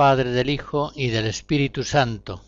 [0.00, 2.42] Padre, del Hijo y del Espíritu Santo.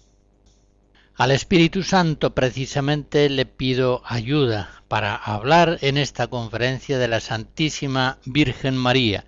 [1.16, 8.16] Al Espíritu Santo precisamente le pido ayuda para hablar en esta conferencia de la Santísima
[8.24, 9.26] Virgen María.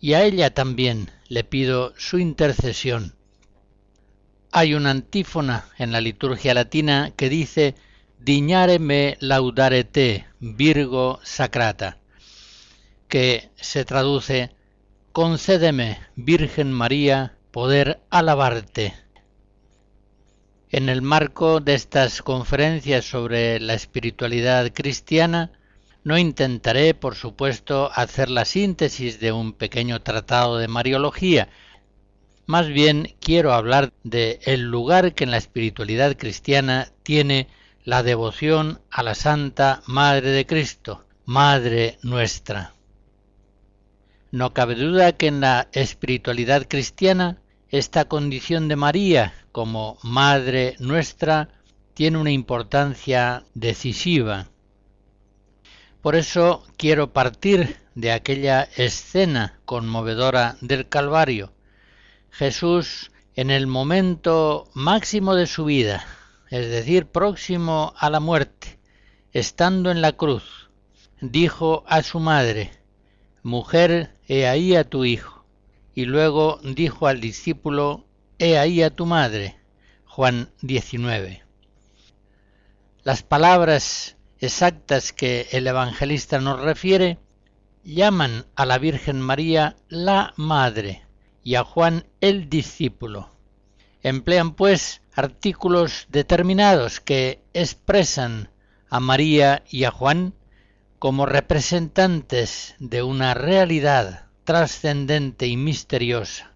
[0.00, 3.16] Y a ella también le pido su intercesión.
[4.52, 7.74] Hay una antífona en la liturgia latina que dice
[8.20, 11.98] Dignare me laudare te, Virgo Sacrata,
[13.08, 14.54] que se traduce
[15.12, 18.94] concédeme, Virgen María, poder alabarte.
[20.70, 25.50] En el marco de estas conferencias sobre la espiritualidad cristiana,
[26.04, 31.48] no intentaré, por supuesto, hacer la síntesis de un pequeño tratado de Mariología.
[32.46, 37.48] Más bien quiero hablar de el lugar que en la espiritualidad cristiana tiene
[37.84, 42.74] la devoción a la Santa Madre de Cristo, Madre nuestra.
[44.32, 51.48] No cabe duda que en la espiritualidad cristiana esta condición de María como Madre nuestra
[51.94, 54.46] tiene una importancia decisiva.
[56.00, 61.52] Por eso quiero partir de aquella escena conmovedora del Calvario.
[62.30, 66.04] Jesús en el momento máximo de su vida,
[66.50, 68.78] es decir, próximo a la muerte,
[69.32, 70.70] estando en la cruz,
[71.20, 72.79] dijo a su madre,
[73.42, 75.44] Mujer, he ahí a tu hijo.
[75.94, 78.06] Y luego dijo al discípulo,
[78.38, 79.56] he ahí a tu madre.
[80.04, 81.42] Juan 19.
[83.02, 87.18] Las palabras exactas que el evangelista nos refiere
[87.84, 91.06] llaman a la Virgen María la madre
[91.42, 93.30] y a Juan el discípulo.
[94.02, 98.50] Emplean pues artículos determinados que expresan
[98.88, 100.34] a María y a Juan
[101.00, 106.52] como representantes de una realidad trascendente y misteriosa.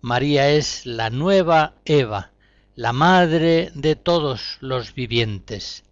[0.00, 2.32] María es la nueva Eva,
[2.74, 5.84] la madre de todos los vivientes.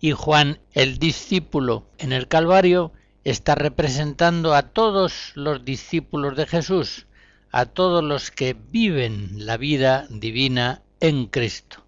[0.00, 2.90] Y Juan, el discípulo en el Calvario,
[3.22, 7.06] está representando a todos los discípulos de Jesús,
[7.52, 11.84] a todos los que viven la vida divina en Cristo.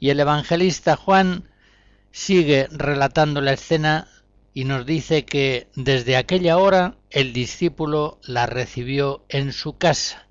[0.00, 1.50] Y el evangelista Juan
[2.16, 4.08] sigue relatando la escena
[4.54, 10.26] y nos dice que desde aquella hora el discípulo la recibió en su casa.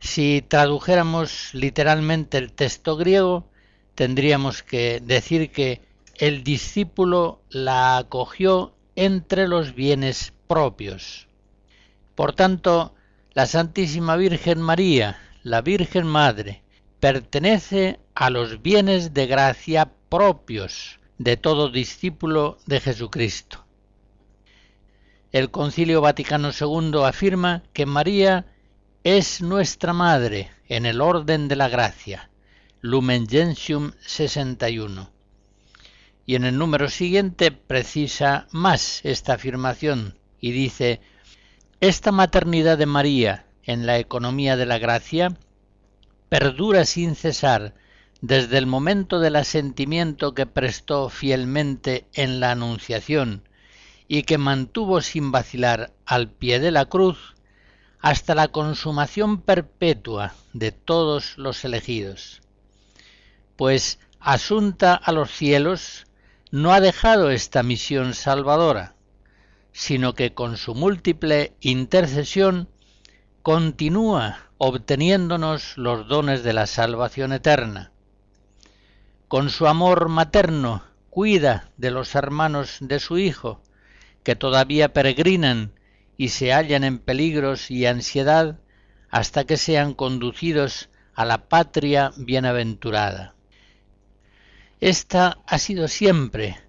[0.00, 3.48] Si tradujéramos literalmente el texto griego,
[3.94, 5.82] tendríamos que decir que
[6.16, 11.28] el discípulo la acogió entre los bienes propios.
[12.16, 12.92] Por tanto,
[13.34, 16.64] la Santísima Virgen María, la Virgen Madre,
[16.98, 23.64] pertenece a los bienes de gracia propios de todo discípulo de Jesucristo.
[25.32, 28.44] El Concilio Vaticano II afirma que María
[29.04, 32.28] es nuestra Madre en el orden de la gracia,
[32.82, 35.10] Lumen Gentium 61.
[36.26, 41.00] Y en el número siguiente precisa más esta afirmación y dice,
[41.80, 45.38] esta maternidad de María en la economía de la gracia
[46.28, 47.72] perdura sin cesar
[48.22, 53.42] desde el momento del asentimiento que prestó fielmente en la Anunciación
[54.06, 57.34] y que mantuvo sin vacilar al pie de la cruz,
[57.98, 62.42] hasta la consumación perpetua de todos los elegidos.
[63.56, 66.06] Pues, asunta a los cielos,
[66.52, 68.94] no ha dejado esta misión salvadora,
[69.72, 72.68] sino que con su múltiple intercesión
[73.42, 77.91] continúa obteniéndonos los dones de la salvación eterna,
[79.32, 83.62] con su amor materno cuida de los hermanos de su Hijo,
[84.24, 85.72] que todavía peregrinan
[86.18, 88.58] y se hallan en peligros y ansiedad
[89.08, 93.34] hasta que sean conducidos a la patria bienaventurada.
[94.80, 96.60] Esta ha sido siempre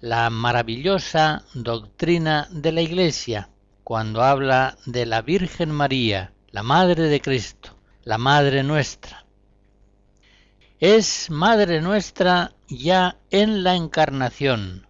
[0.00, 3.48] la maravillosa doctrina de la Iglesia
[3.84, 9.27] cuando habla de la Virgen María, la Madre de Cristo, la Madre nuestra
[10.80, 14.86] es Madre nuestra ya en la encarnación.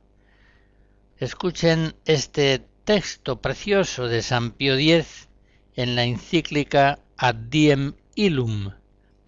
[1.17, 5.29] Escuchen este texto precioso de San Pío X
[5.77, 8.73] en la encíclica Ad Diem Illum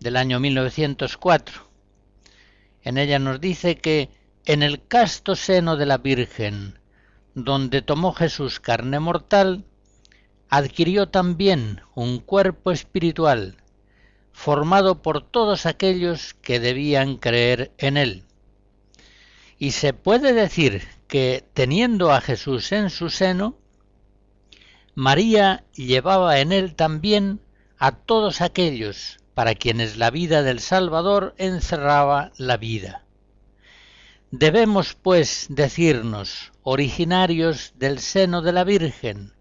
[0.00, 1.66] del año 1904.
[2.82, 4.10] En ella nos dice que
[4.44, 6.78] en el casto seno de la Virgen,
[7.34, 9.64] donde tomó Jesús carne mortal,
[10.50, 13.56] adquirió también un cuerpo espiritual,
[14.32, 18.24] formado por todos aquellos que debían creer en él.
[19.58, 23.58] Y se puede decir que teniendo a Jesús en su seno,
[24.94, 27.40] María llevaba en él también
[27.78, 33.04] a todos aquellos para quienes la vida del Salvador encerraba la vida.
[34.30, 39.32] Debemos, pues, decirnos originarios del seno de la Virgen,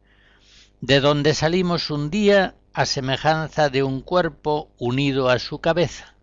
[0.81, 6.16] de donde salimos un día a semejanza de un cuerpo unido a su cabeza.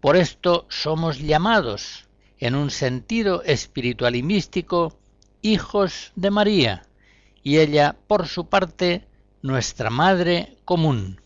[0.00, 2.06] Por esto somos llamados,
[2.38, 4.98] en un sentido espiritual y místico,
[5.42, 6.86] hijos de María,
[7.42, 9.06] y ella, por su parte,
[9.42, 11.20] nuestra Madre común.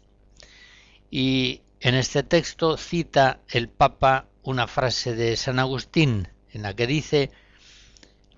[1.10, 6.86] Y en este texto cita el Papa una frase de San Agustín, en la que
[6.86, 7.30] dice,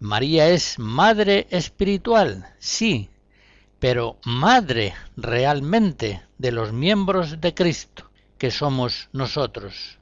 [0.00, 3.10] María es Madre espiritual, sí,
[3.82, 9.98] pero Madre realmente de los miembros de Cristo, que somos nosotros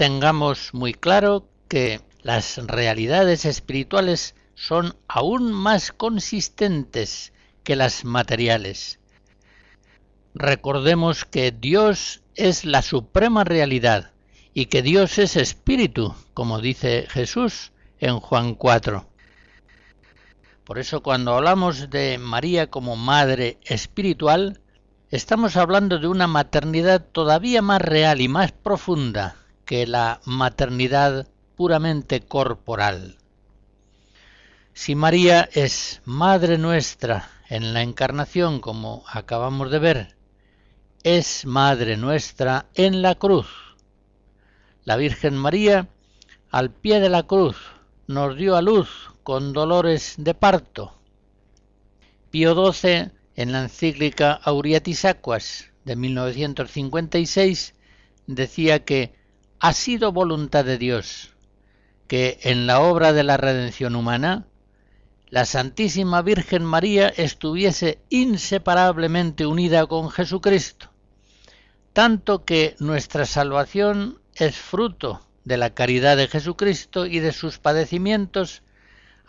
[0.00, 7.34] tengamos muy claro que las realidades espirituales son aún más consistentes
[7.64, 8.98] que las materiales.
[10.32, 14.12] Recordemos que Dios es la suprema realidad
[14.54, 19.09] y que Dios es espíritu, como dice Jesús en Juan 4.
[20.64, 24.60] Por eso cuando hablamos de María como madre espiritual,
[25.10, 31.26] estamos hablando de una maternidad todavía más real y más profunda que la maternidad
[31.56, 33.16] puramente corporal.
[34.72, 40.16] Si María es Madre nuestra en la Encarnación, como acabamos de ver,
[41.02, 43.48] es Madre nuestra en la cruz.
[44.84, 45.88] La Virgen María,
[46.50, 47.56] al pie de la cruz,
[48.06, 50.92] nos dio a luz con dolores de parto.
[52.32, 57.74] Pío XII, en la encíclica Auriatis Aquas de 1956,
[58.26, 59.14] decía que
[59.60, 61.30] ha sido voluntad de Dios
[62.08, 64.48] que en la obra de la redención humana
[65.28, 70.90] la Santísima Virgen María estuviese inseparablemente unida con Jesucristo,
[71.92, 78.64] tanto que nuestra salvación es fruto de la caridad de Jesucristo y de sus padecimientos,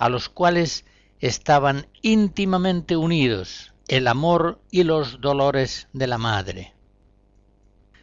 [0.02, 0.84] a los cuales
[1.20, 6.74] estaban íntimamente unidos el amor y los dolores de la Madre.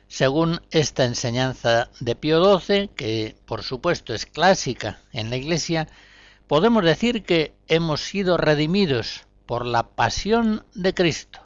[0.07, 5.89] Según esta enseñanza de Pío XII, que por supuesto es clásica en la Iglesia,
[6.47, 11.41] podemos decir que hemos sido redimidos por la pasión de Cristo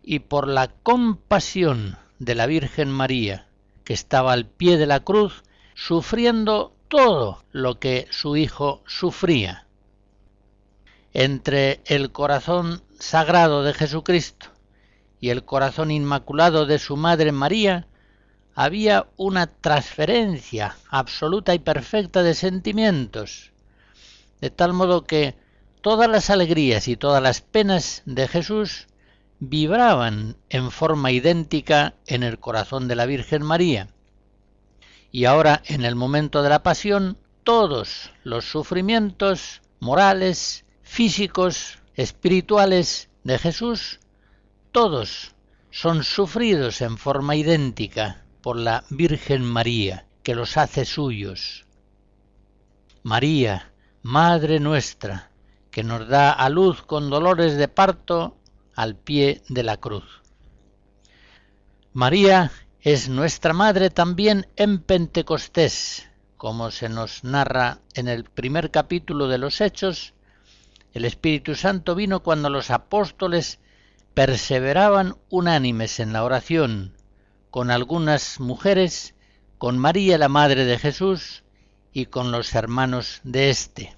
[0.00, 3.48] y por la compasión de la Virgen María,
[3.82, 5.42] que estaba al pie de la cruz
[5.74, 9.66] sufriendo todo lo que su Hijo sufría.
[11.14, 14.46] Entre el corazón sagrado de Jesucristo
[15.20, 17.86] y el corazón inmaculado de su Madre María,
[18.54, 23.52] había una transferencia absoluta y perfecta de sentimientos,
[24.40, 25.36] de tal modo que
[25.80, 28.88] todas las alegrías y todas las penas de Jesús
[29.38, 33.88] vibraban en forma idéntica en el corazón de la Virgen María.
[35.10, 43.38] Y ahora, en el momento de la pasión, todos los sufrimientos morales, físicos, espirituales de
[43.38, 43.98] Jesús,
[44.72, 45.34] todos
[45.70, 51.64] son sufridos en forma idéntica por la Virgen María, que los hace suyos.
[53.02, 53.72] María,
[54.02, 55.30] Madre nuestra,
[55.70, 58.36] que nos da a luz con dolores de parto
[58.74, 60.20] al pie de la cruz.
[61.94, 66.06] María es nuestra Madre también en Pentecostés,
[66.36, 70.12] como se nos narra en el primer capítulo de los Hechos,
[70.92, 73.58] el Espíritu Santo vino cuando los apóstoles
[74.14, 76.94] perseveraban unánimes en la oración,
[77.50, 79.14] con algunas mujeres,
[79.58, 81.44] con María la Madre de Jesús
[81.92, 83.96] y con los hermanos de éste.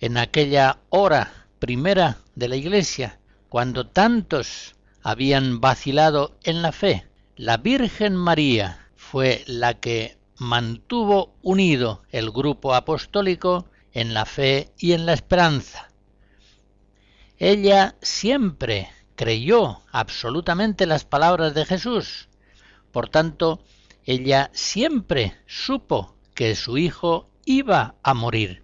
[0.00, 7.56] En aquella hora primera de la Iglesia, cuando tantos habían vacilado en la fe, la
[7.56, 13.66] Virgen María fue la que mantuvo unido el grupo apostólico
[14.00, 15.88] en la fe y en la esperanza.
[17.36, 22.28] Ella siempre creyó absolutamente las palabras de Jesús.
[22.92, 23.64] Por tanto,
[24.04, 28.62] ella siempre supo que su hijo iba a morir.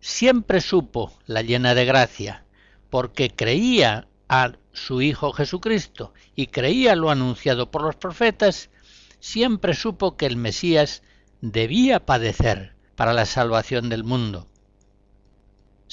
[0.00, 2.46] Siempre supo la llena de gracia,
[2.88, 8.70] porque creía a su Hijo Jesucristo y creía lo anunciado por los profetas,
[9.20, 11.02] siempre supo que el Mesías
[11.42, 14.48] debía padecer para la salvación del mundo.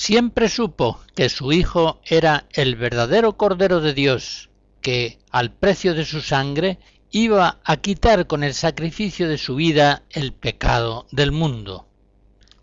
[0.01, 4.50] Siempre supo que su Hijo era el verdadero Cordero de Dios,
[4.81, 6.79] que, al precio de su sangre,
[7.12, 11.88] iba a quitar con el sacrificio de su vida el pecado del mundo.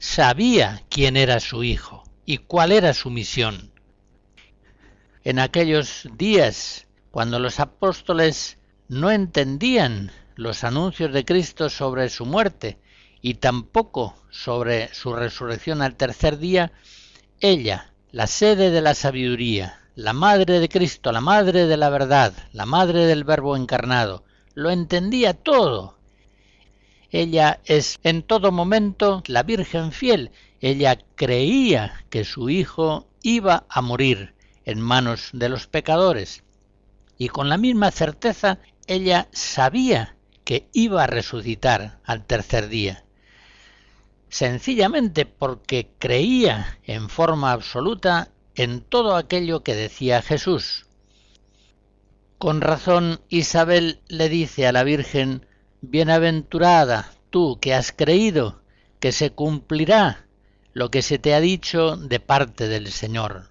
[0.01, 3.71] Sabía quién era su Hijo y cuál era su misión.
[5.23, 12.81] En aquellos días, cuando los apóstoles no entendían los anuncios de Cristo sobre su muerte
[13.23, 16.73] y tampoco sobre su resurrección al tercer día,
[17.41, 22.33] ella, la sede de la sabiduría, la madre de Cristo, la madre de la verdad,
[22.53, 25.99] la madre del Verbo encarnado, lo entendía todo.
[27.11, 30.33] Ella es en todo momento la Virgen fiel.
[30.61, 36.43] Ella creía que su Hijo iba a morir en manos de los pecadores.
[37.17, 43.05] Y con la misma certeza ella sabía que iba a resucitar al tercer día.
[44.29, 50.87] Sencillamente porque creía en forma absoluta en todo aquello que decía Jesús.
[52.39, 55.47] Con razón Isabel le dice a la Virgen,
[55.81, 58.63] Bienaventurada tú que has creído,
[59.01, 60.27] que se cumplirá
[60.73, 63.51] lo que se te ha dicho de parte del Señor.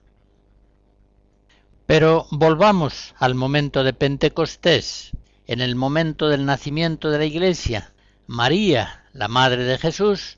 [1.86, 5.12] Pero volvamos al momento de Pentecostés,
[5.48, 7.94] en el momento del nacimiento de la Iglesia.
[8.28, 10.37] María, la Madre de Jesús,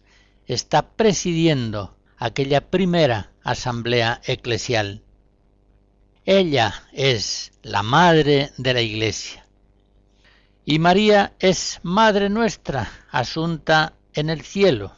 [0.50, 5.04] está presidiendo aquella primera asamblea eclesial.
[6.26, 9.46] Ella es la madre de la Iglesia.
[10.66, 14.94] Y María es Madre nuestra, asunta en el cielo.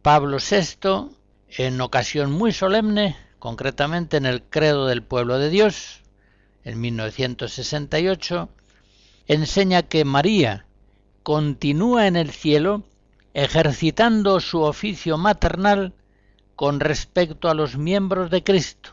[0.00, 1.14] Pablo VI,
[1.48, 6.00] en ocasión muy solemne, concretamente en el Credo del Pueblo de Dios,
[6.64, 8.48] en 1968,
[9.26, 10.64] enseña que María
[11.22, 12.84] continúa en el cielo
[13.34, 15.92] ejercitando su oficio maternal
[16.54, 18.90] con respecto a los miembros de Cristo,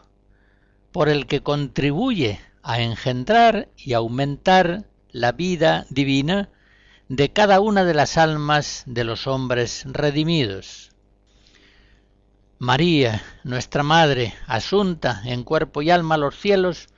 [0.92, 6.50] por el que contribuye a engendrar y aumentar la vida divina
[7.08, 10.92] de cada una de las almas de los hombres redimidos.
[12.58, 16.90] María, nuestra Madre, asunta en cuerpo y alma a los cielos,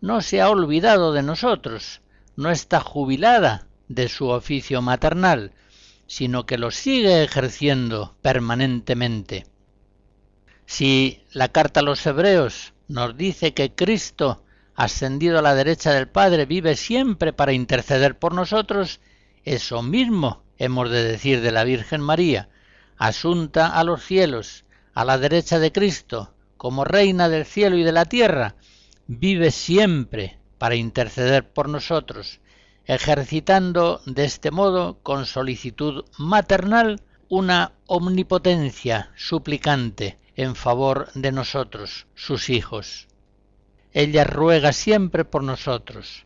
[0.00, 2.02] no se ha olvidado de nosotros,
[2.36, 5.52] no está jubilada de su oficio maternal,
[6.08, 9.46] sino que lo sigue ejerciendo permanentemente.
[10.66, 14.42] Si la carta a los hebreos nos dice que Cristo,
[14.74, 19.00] ascendido a la derecha del Padre, vive siempre para interceder por nosotros,
[19.44, 22.48] eso mismo hemos de decir de la Virgen María,
[22.96, 27.92] asunta a los cielos, a la derecha de Cristo, como reina del cielo y de
[27.92, 28.56] la tierra,
[29.06, 32.40] vive siempre para interceder por nosotros,
[32.88, 42.48] ejercitando de este modo con solicitud maternal una omnipotencia suplicante en favor de nosotros, sus
[42.48, 43.06] hijos.
[43.92, 46.24] Ella ruega siempre por nosotros,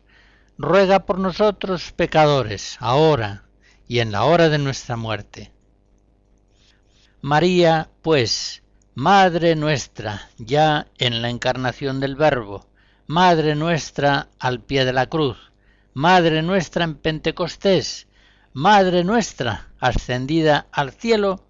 [0.57, 3.43] ruega por nosotros pecadores, ahora
[3.85, 5.51] y en la hora de nuestra muerte.
[7.21, 8.63] María, pues,
[8.95, 12.67] Madre nuestra, ya en la encarnación del Verbo,
[13.05, 15.52] Madre nuestra al pie de la cruz,
[15.93, 18.07] Madre nuestra en Pentecostés,
[18.51, 21.45] Madre nuestra ascendida al cielo,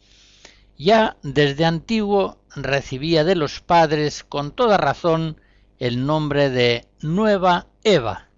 [0.78, 5.40] ya desde antiguo recibía de los padres con toda razón
[5.80, 8.30] el nombre de Nueva Eva,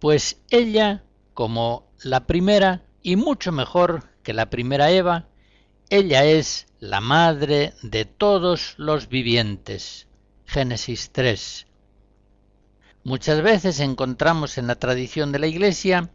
[0.00, 5.28] pues ella, como la primera y mucho mejor que la primera Eva,
[5.90, 10.08] ella es la madre de todos los vivientes.
[10.44, 11.66] Génesis 3.
[13.02, 16.10] Muchas veces encontramos en la tradición de la Iglesia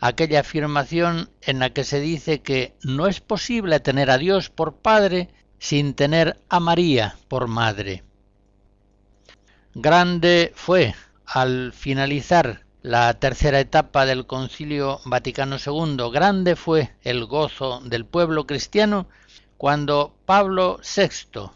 [0.00, 4.76] aquella afirmación en la que se dice que no es posible tener a Dios por
[4.76, 8.02] Padre sin tener a María por madre.
[9.74, 17.80] Grande fue, al finalizar la tercera etapa del Concilio Vaticano II, grande fue el gozo
[17.84, 19.06] del pueblo cristiano
[19.56, 21.50] cuando Pablo VI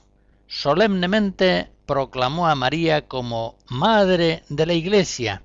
[0.46, 5.42] solemnemente proclamó a María como Madre de la Iglesia,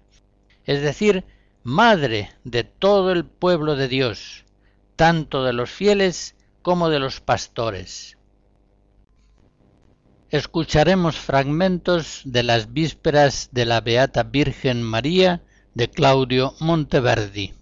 [0.65, 1.25] es decir,
[1.63, 4.45] Madre de todo el pueblo de Dios,
[4.95, 8.17] tanto de los fieles como de los pastores
[10.29, 15.41] escucharemos fragmentos de las vísperas de la Beata Virgen María
[15.73, 17.53] de Claudio Monteverdi.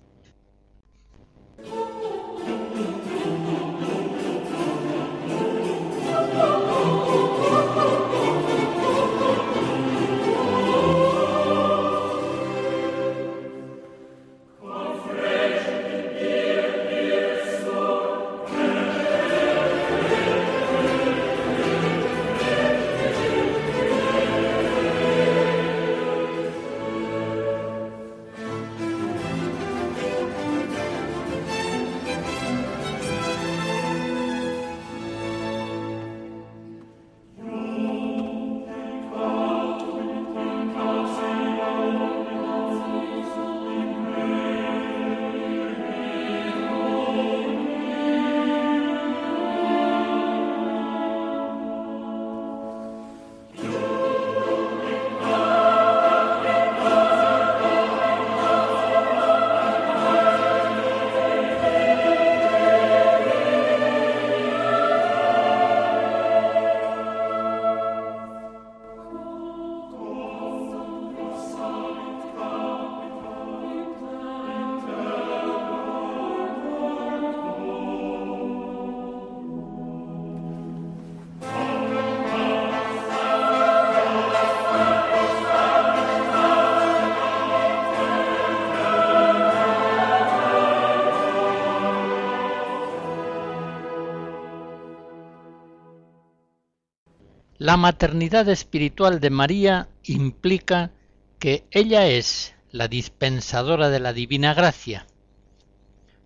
[97.68, 100.92] La maternidad espiritual de María implica
[101.38, 105.06] que ella es la dispensadora de la divina gracia.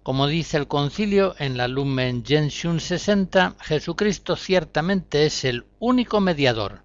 [0.03, 6.83] Como dice el concilio en la Lumen Gentium 60, Jesucristo ciertamente es el único mediador,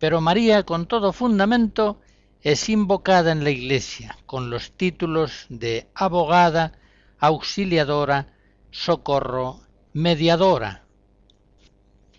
[0.00, 2.00] pero María con todo fundamento
[2.40, 6.72] es invocada en la Iglesia con los títulos de abogada,
[7.20, 8.34] auxiliadora,
[8.72, 9.60] socorro,
[9.92, 10.82] mediadora.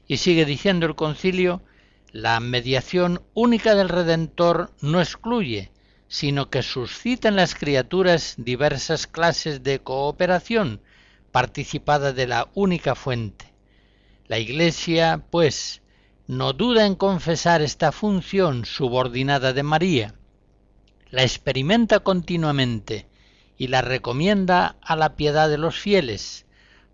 [0.08, 1.62] Y sigue diciendo el concilio,
[2.16, 5.74] la mediación única del Redentor no excluye,
[6.08, 10.80] sino que suscita en las criaturas diversas clases de cooperación
[11.34, 13.52] participada de la única fuente.
[14.28, 15.82] La Iglesia, pues,
[16.26, 20.16] no duda en confesar esta función subordinada de María,
[21.10, 23.10] la experimenta continuamente
[23.58, 26.46] y la recomienda a la piedad de los fieles,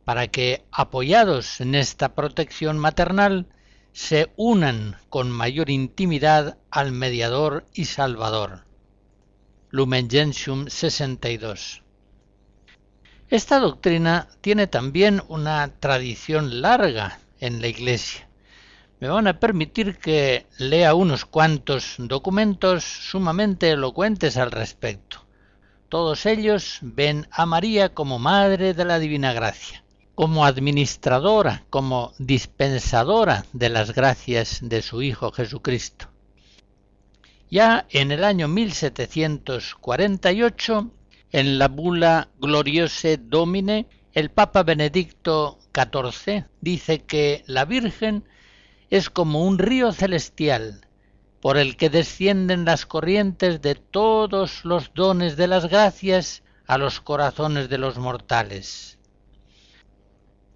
[0.04, 3.46] para que, apoyados en esta protección maternal,
[3.94, 8.66] se unan con mayor intimidad al Mediador y Salvador.
[9.70, 11.84] Lumen Gentium 62.
[13.30, 18.28] Esta doctrina tiene también una tradición larga en la Iglesia
[19.02, 25.26] me van a permitir que lea unos cuantos documentos sumamente elocuentes al respecto.
[25.90, 29.84] Todos ellos ven a María como Madre de la Divina Gracia,
[30.22, 36.10] como administradora, como dispensadora de las gracias de su Hijo Jesucristo.
[37.50, 40.92] Ya en el año 1748,
[41.32, 48.24] en la bula Gloriose Domine, el Papa Benedicto XIV dice que la Virgen
[48.92, 50.86] es como un río celestial
[51.42, 57.02] por el que descienden las corrientes de todos los dones de las gracias a los
[57.02, 59.00] corazones de los mortales.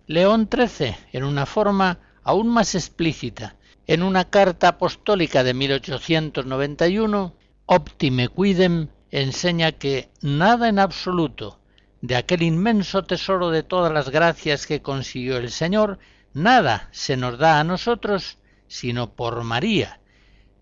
[0.08, 3.56] León XIII, en una forma aún más explícita,
[3.88, 11.60] en una carta apostólica de 1891, Optime Quidem enseña que nada en absoluto
[12.02, 15.98] de aquel inmenso tesoro de todas las gracias que consiguió el Señor
[16.34, 18.38] nada se nos da a nosotros
[18.68, 20.00] sino por María,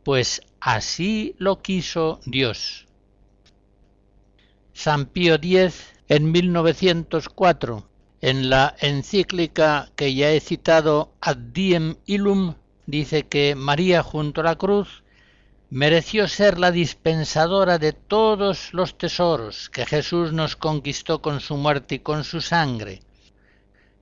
[0.03, 2.87] pues así lo quiso Dios.
[4.73, 7.89] San Pío X, en 1904,
[8.23, 12.55] en la encíclica que ya he citado Ad Diem Illum,
[12.85, 15.03] dice que María junto a la cruz
[15.69, 21.95] mereció ser la dispensadora de todos los tesoros que Jesús nos conquistó con su muerte
[21.95, 23.01] y con su sangre,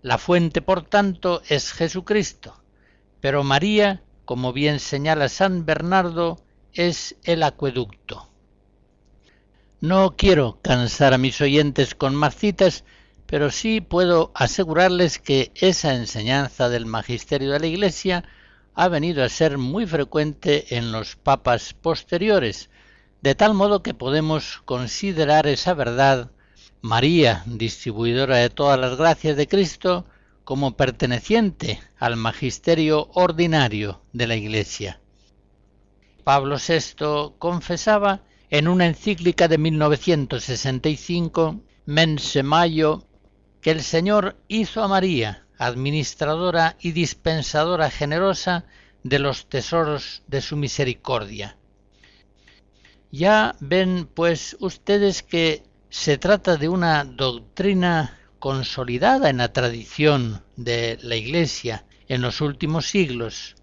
[0.03, 2.61] la fuente, por tanto, es Jesucristo,
[3.21, 6.39] pero María, como bien señala San Bernardo,
[6.73, 8.29] es el acueducto.
[9.79, 12.83] No quiero cansar a mis oyentes con más citas,
[13.31, 18.25] pero sí puedo asegurarles que esa enseñanza del magisterio de la Iglesia
[18.75, 22.69] ha venido a ser muy frecuente en los papas posteriores,
[23.21, 26.29] de tal modo que podemos considerar esa verdad
[26.81, 30.05] María, distribuidora de todas las gracias de Cristo,
[30.43, 34.99] como perteneciente al magisterio ordinario de la Iglesia.
[36.25, 43.05] Pablo VI confesaba en una encíclica de 1965, Mense Mayo,
[43.61, 48.65] que el Señor hizo a María administradora y dispensadora generosa
[49.03, 51.55] de los tesoros de su misericordia.
[53.11, 60.97] Ya ven pues ustedes que se trata de una doctrina consolidada en la tradición de
[61.03, 63.55] la Iglesia en los últimos siglos.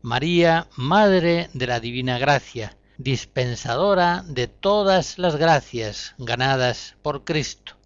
[0.00, 7.76] María, Madre de la Divina Gracia, dispensadora de todas las gracias ganadas por Cristo.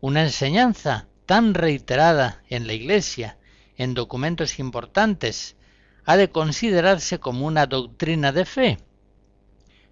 [0.00, 3.38] Una enseñanza tan reiterada en la Iglesia,
[3.76, 5.56] en documentos importantes,
[6.04, 8.78] ha de considerarse como una doctrina de fe.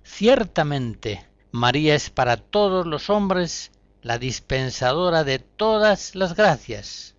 [0.03, 3.71] Ciertamente, María es para todos los hombres
[4.03, 7.14] la dispensadora de todas las gracias.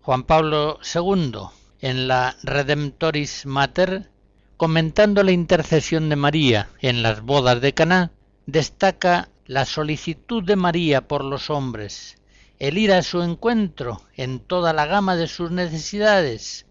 [0.00, 1.32] Juan Pablo II,
[1.80, 4.10] en la Redemptoris Mater,
[4.56, 8.12] comentando la intercesión de María en las bodas de Caná,
[8.46, 12.16] destaca la solicitud de María por los hombres,
[12.58, 16.66] el ir a su encuentro en toda la gama de sus necesidades,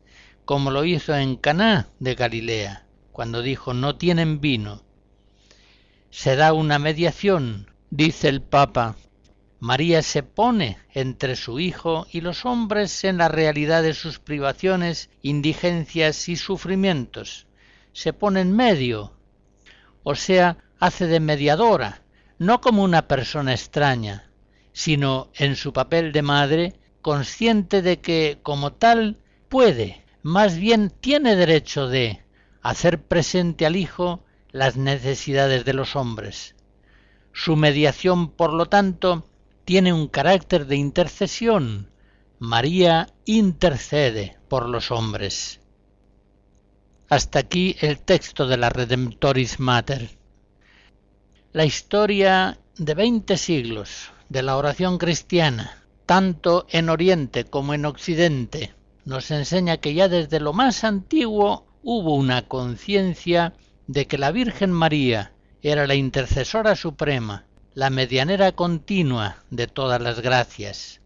[0.46, 4.84] como lo hizo en Caná de Galilea, cuando dijo no tienen vino
[6.12, 8.98] se da una mediación, dice el Papa.
[9.62, 15.10] María se pone entre su Hijo y los hombres en la realidad de sus privaciones,
[15.22, 17.48] indigencias y sufrimientos.
[17.94, 19.14] Se pone en medio,
[20.04, 22.01] o sea, hace de mediadora,
[22.42, 24.32] no como una persona extraña,
[24.74, 26.74] sino en su papel de madre,
[27.04, 32.24] consciente de que, como tal, puede más bien tiene derecho de
[32.64, 36.56] hacer presente al Hijo las necesidades de los hombres.
[37.32, 39.30] Su mediación, por lo tanto,
[39.64, 41.92] tiene un carácter de intercesión.
[42.40, 45.60] María intercede por los hombres.
[47.08, 50.21] Hasta aquí el texto de la Redemptoris Mater.
[51.54, 58.74] La historia de veinte siglos de la oración cristiana, tanto en Oriente como en Occidente,
[59.04, 63.54] nos enseña que ya desde lo más antiguo hubo una conciencia
[63.88, 70.22] de que la Virgen María era la intercesora suprema, la medianera continua de todas las
[70.22, 71.02] gracias.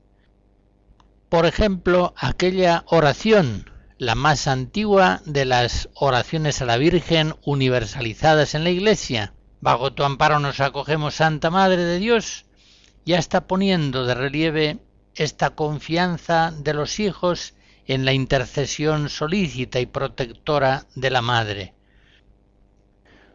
[1.27, 8.63] Por ejemplo, aquella oración, la más antigua de las oraciones a la Virgen universalizadas en
[8.63, 9.33] la Iglesia,
[9.65, 12.45] bajo tu amparo nos acogemos Santa Madre de Dios,
[13.03, 14.77] ya está poniendo de relieve
[15.15, 17.55] esta confianza de los hijos
[17.87, 21.73] en la intercesión solícita y protectora de la Madre.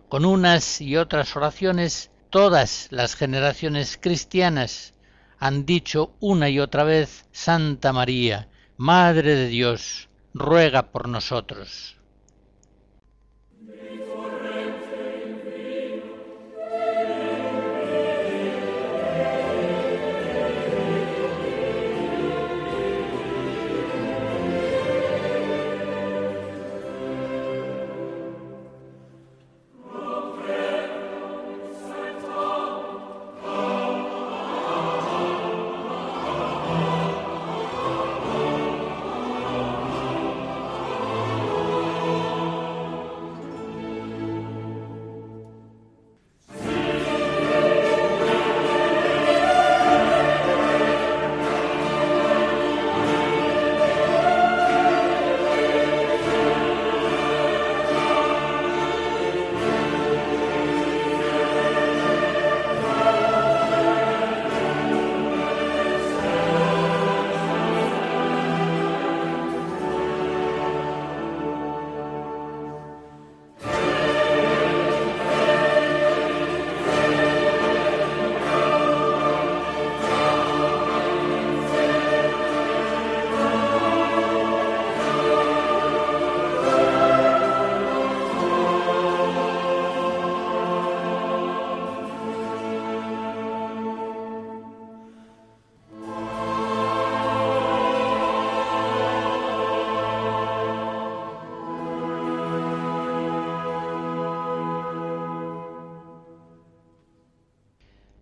[0.08, 4.94] Con unas y otras oraciones, todas las generaciones cristianas
[5.40, 11.96] han dicho una y otra vez, Santa María, Madre de Dios, ruega por nosotros.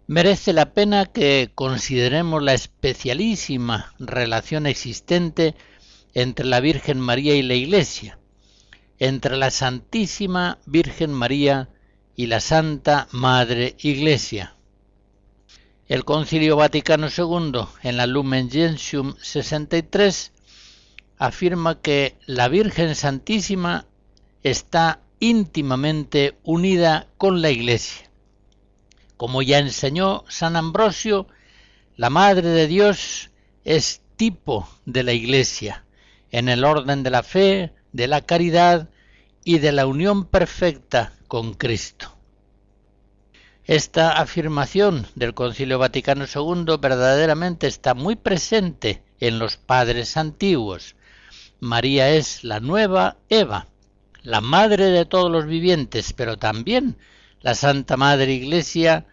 [0.08, 5.54] Merece la pena que consideremos la especialísima relación existente
[6.14, 8.18] entre la Virgen María y la Iglesia,
[8.98, 11.68] entre la Santísima Virgen María
[12.16, 14.56] y la Santa Madre Iglesia.
[15.88, 20.32] El Concilio Vaticano II, en la Lumen Gentium 63,
[21.18, 23.84] afirma que la Virgen Santísima
[24.42, 28.07] está íntimamente unida con la Iglesia.
[29.18, 31.26] Como ya enseñó San Ambrosio,
[31.96, 33.30] la Madre de Dios
[33.64, 35.84] es tipo de la Iglesia,
[36.30, 38.88] en el orden de la fe, de la caridad
[39.42, 42.16] y de la unión perfecta con Cristo.
[43.64, 50.94] Esta afirmación del Concilio Vaticano II verdaderamente está muy presente en los padres antiguos.
[51.58, 53.66] María es la nueva Eva,
[54.22, 56.96] la madre de todos los vivientes, pero también
[57.40, 59.06] la Santa Madre Iglesia,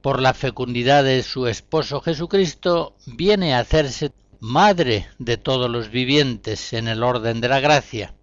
[0.00, 6.72] por la fecundidad de su esposo Jesucristo, viene a hacerse madre de todos los vivientes
[6.72, 8.14] en el orden de la gracia.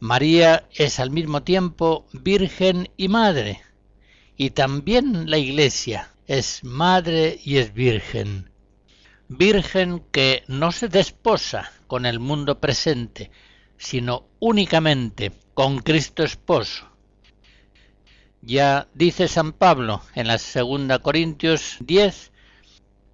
[0.00, 3.60] María es al mismo tiempo virgen y madre,
[4.36, 8.50] y también la Iglesia es madre y es virgen.
[9.28, 13.30] Virgen que no se desposa con el mundo presente,
[13.76, 16.93] sino únicamente con Cristo esposo,
[18.46, 22.32] ya dice San Pablo en la segunda Corintios 10,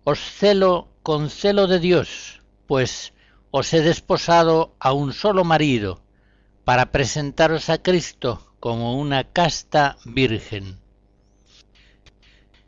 [0.05, 3.13] os celo con celo de Dios, pues
[3.51, 6.03] os he desposado a un solo marido,
[6.65, 10.79] para presentaros a Cristo como una casta virgen.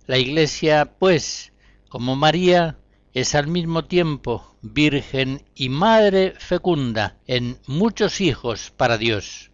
[0.07, 1.53] La Iglesia, pues,
[1.89, 2.79] como María,
[3.15, 9.52] es al mismo tiempo virgen y madre fecunda en muchos hijos para Dios.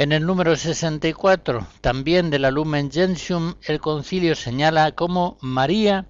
[0.00, 6.06] En el número 64, también de la Lumen Gentium, el concilio señala cómo María,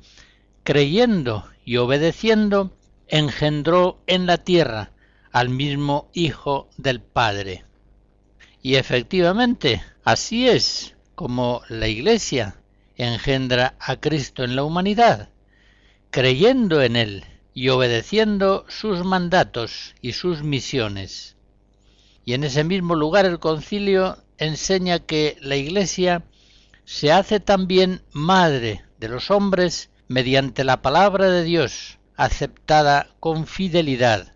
[0.62, 2.72] creyendo y obedeciendo,
[3.08, 4.92] engendró en la tierra
[5.32, 7.64] al mismo Hijo del Padre.
[8.62, 12.54] Y efectivamente, así es como la Iglesia
[12.96, 15.30] engendra a Cristo en la humanidad,
[16.12, 17.24] creyendo en Él
[17.54, 21.34] y obedeciendo sus mandatos y sus misiones.
[22.24, 26.24] Y en ese mismo lugar el concilio enseña que la Iglesia
[26.84, 34.34] se hace también madre de los hombres mediante la palabra de Dios, aceptada con fidelidad.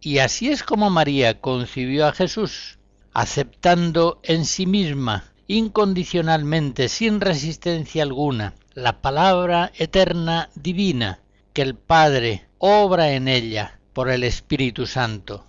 [0.00, 2.78] Y así es como María concibió a Jesús,
[3.12, 11.20] aceptando en sí misma, incondicionalmente, sin resistencia alguna, la palabra eterna divina
[11.52, 15.44] que el Padre obra en ella por el Espíritu Santo.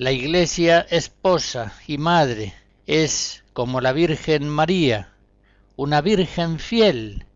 [0.00, 2.54] La Iglesia esposa y madre
[2.86, 5.12] es como la Virgen María,
[5.74, 7.26] una Virgen fiel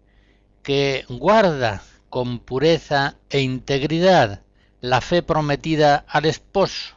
[0.62, 4.42] que guarda con pureza e integridad
[4.80, 6.94] la fe prometida al esposo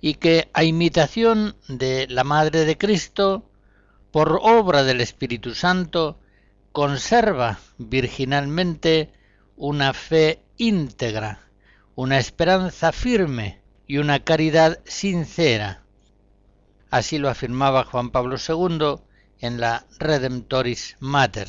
[0.00, 3.50] y que a imitación de la Madre de Cristo,
[4.12, 6.20] por obra del Espíritu Santo,
[6.70, 9.10] conserva virginalmente
[9.56, 11.40] una fe íntegra,
[11.96, 13.57] una esperanza firme
[13.88, 15.82] y una caridad sincera.
[16.90, 19.02] Así lo afirmaba Juan Pablo II
[19.40, 21.48] en la Redemptoris Mater.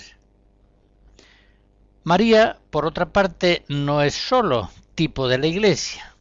[2.04, 6.16] María, por otra parte, no es sólo tipo de la Iglesia,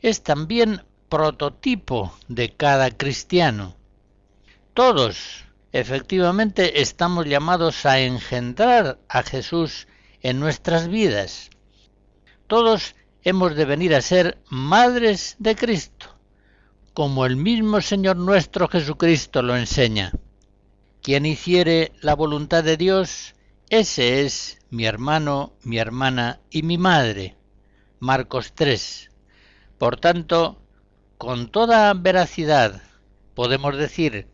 [0.00, 3.76] es también prototipo de cada cristiano.
[4.74, 9.86] Todos, efectivamente, estamos llamados a engendrar a Jesús
[10.22, 11.50] en nuestras vidas.
[12.46, 12.94] Todos
[13.24, 16.06] hemos de venir a ser madres de Cristo,
[16.94, 20.12] como el mismo Señor nuestro Jesucristo lo enseña.
[21.02, 23.34] Quien hiciere la voluntad de Dios,
[23.68, 27.36] ese es mi hermano, mi hermana y mi madre.
[27.98, 29.10] Marcos 3.
[29.78, 30.60] Por tanto,
[31.18, 32.82] con toda veracidad
[33.34, 34.28] podemos decir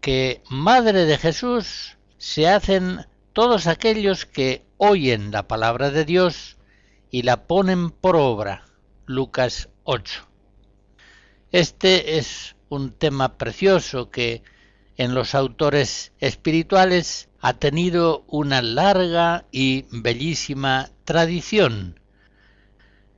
[0.00, 6.56] que Madre de Jesús se hacen todos aquellos que oyen la palabra de Dios
[7.10, 8.64] y la ponen por obra.
[9.06, 10.28] Lucas 8.
[11.52, 14.42] Este es un tema precioso que
[14.96, 21.98] en los autores espirituales ha tenido una larga y bellísima tradición.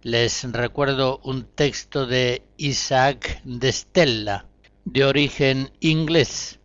[0.02, 4.46] Les recuerdo un texto de Isaac de Stella,
[4.84, 6.60] de origen inglés,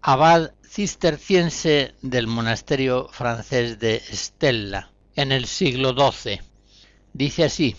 [0.00, 6.47] abad cisterciense del monasterio francés de Stella, en el siglo XII.
[7.12, 7.76] Dice así,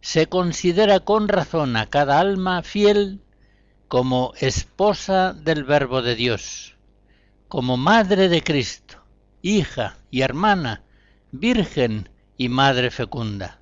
[0.00, 3.20] se considera con razón a cada alma fiel
[3.88, 6.76] como esposa del Verbo de Dios,
[7.48, 9.04] como madre de Cristo,
[9.42, 10.82] hija y hermana,
[11.30, 13.60] virgen y madre fecunda.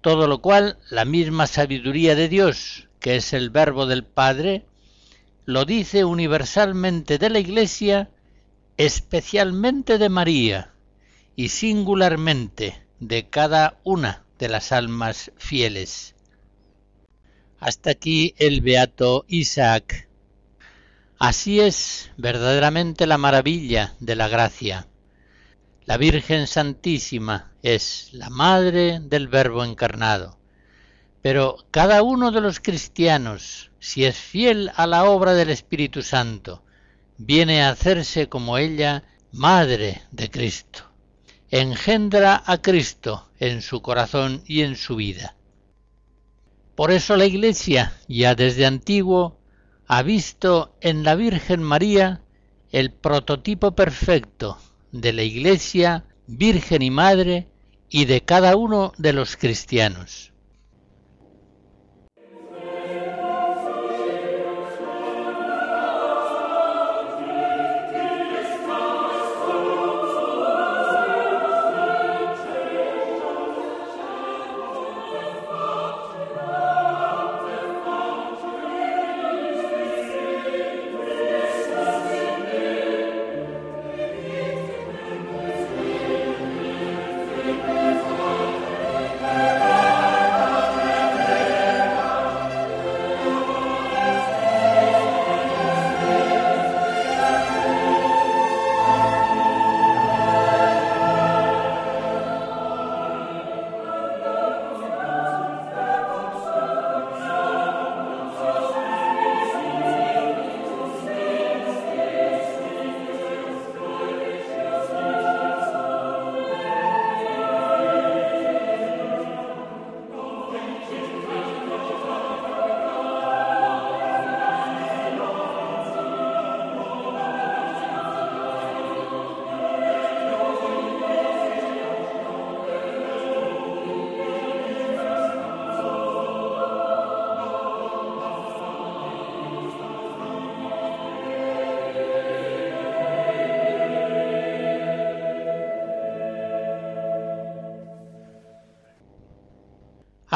[0.00, 4.64] Todo lo cual la misma sabiduría de Dios, que es el Verbo del Padre,
[5.44, 8.10] lo dice universalmente de la Iglesia,
[8.76, 10.72] especialmente de María
[11.36, 16.14] y singularmente de cada una de las almas fieles.
[17.58, 20.08] Hasta aquí el beato Isaac.
[21.18, 24.86] Así es verdaderamente la maravilla de la gracia.
[25.84, 30.38] La Virgen Santísima es la Madre del Verbo encarnado.
[31.22, 36.62] Pero cada uno de los cristianos, si es fiel a la obra del Espíritu Santo,
[37.18, 40.89] viene a hacerse como ella Madre de Cristo.
[41.52, 45.34] Engendra a Cristo en su corazón y en su vida.
[46.76, 49.40] Por eso la Iglesia, ya desde antiguo,
[49.88, 52.22] ha visto en la Virgen María
[52.70, 54.58] el prototipo perfecto
[54.92, 57.48] de la Iglesia, Virgen y Madre,
[57.88, 60.29] y de cada uno de los cristianos.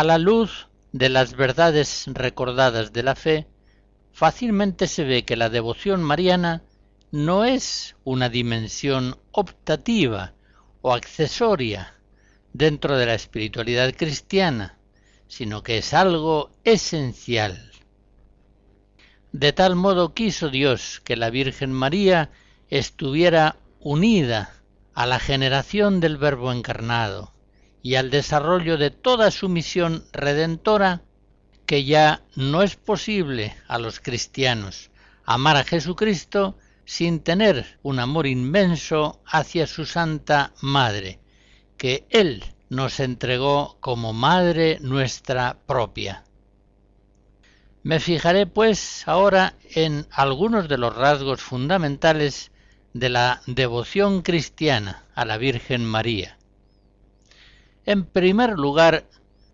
[0.04, 3.46] A la luz de las verdades recordadas de la fe,
[4.12, 6.62] fácilmente se ve que la devoción mariana
[7.10, 10.34] no es una dimensión optativa
[10.82, 11.94] o accesoria
[12.52, 14.76] dentro de la espiritualidad cristiana,
[15.26, 17.72] sino que es algo esencial.
[19.32, 22.30] De tal modo quiso Dios que la Virgen María
[22.68, 24.52] estuviera unida
[24.92, 27.33] a la generación del Verbo encarnado
[27.84, 31.02] y al desarrollo de toda su misión redentora,
[31.66, 34.90] que ya no es posible a los cristianos
[35.26, 41.20] amar a Jesucristo sin tener un amor inmenso hacia su Santa Madre,
[41.76, 46.24] que Él nos entregó como Madre nuestra propia.
[47.82, 52.50] Me fijaré pues ahora en algunos de los rasgos fundamentales
[52.94, 56.38] de la devoción cristiana a la Virgen María.
[57.86, 59.04] En primer lugar,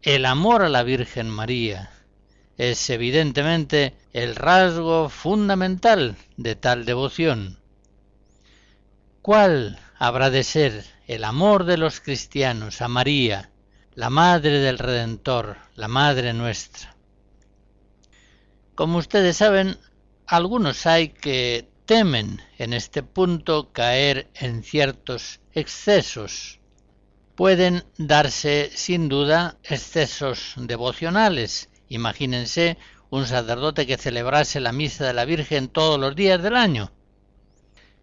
[0.03, 1.91] el amor a la Virgen María
[2.57, 7.59] es evidentemente el rasgo fundamental de tal devoción.
[9.21, 13.51] ¿Cuál habrá de ser el amor de los cristianos a María,
[13.95, 16.95] la Madre del Redentor, la Madre nuestra?
[18.77, 19.77] Como ustedes saben,
[20.25, 26.60] algunos hay que temen en este punto caer en ciertos excesos.
[27.41, 31.71] Pueden darse sin duda excesos devocionales.
[31.89, 32.77] Imagínense
[33.09, 36.93] un sacerdote que celebrase la misa de la Virgen todos los días del año.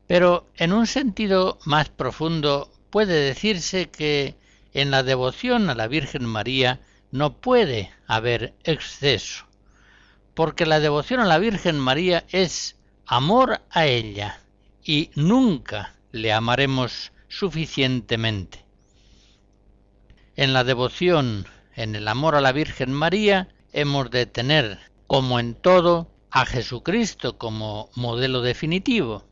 [0.08, 4.36] Pero en un sentido más profundo puede decirse que
[4.74, 6.80] en la devoción a la Virgen María
[7.12, 9.46] no puede haber exceso
[10.34, 12.76] porque la devoción a la Virgen María es
[13.06, 14.40] amor a ella
[14.84, 18.67] y nunca le amaremos suficientemente.
[20.38, 25.54] En la devoción, en el amor a la Virgen María, hemos de tener, como en
[25.54, 29.26] todo, a Jesucristo como modelo definitivo.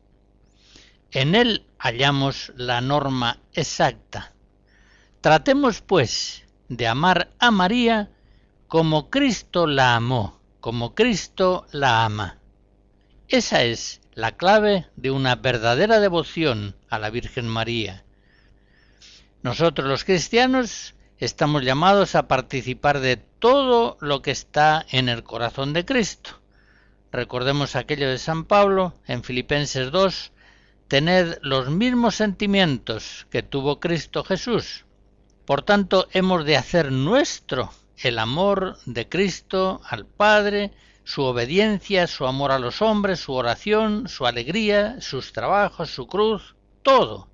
[1.12, 4.34] En él hallamos la norma exacta.
[5.22, 8.10] Tratemos, pues, de amar a María
[8.68, 10.36] como Cristo la amó
[10.66, 12.40] como Cristo la ama.
[13.28, 18.05] Esa es la clave de una verdadera devoción a la Virgen María.
[19.46, 25.72] Nosotros los cristianos estamos llamados a participar de todo lo que está en el corazón
[25.72, 26.30] de Cristo.
[27.12, 30.32] Recordemos aquello de San Pablo en Filipenses 2,
[30.88, 34.84] tened los mismos sentimientos que tuvo Cristo Jesús.
[35.44, 40.72] Por tanto, hemos de hacer nuestro el amor de Cristo al Padre,
[41.04, 46.56] su obediencia, su amor a los hombres, su oración, su alegría, sus trabajos, su cruz,
[46.82, 47.28] todo.